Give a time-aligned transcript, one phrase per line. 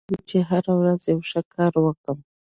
[0.03, 2.17] زه هڅه کوم، چي هره ورځ یو ښه کار وکم.